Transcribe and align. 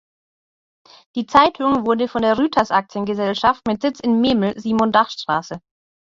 Die 1.15 1.27
Zeitung 1.27 1.85
wurde 1.85 2.07
von 2.07 2.23
der 2.23 2.39
"Rytas" 2.39 2.71
Aktiengesellschaft 2.71 3.61
mit 3.67 3.83
Sitz 3.83 3.99
in 3.99 4.19
Memel, 4.19 4.59
Simon-Dach-Str. 4.59 5.59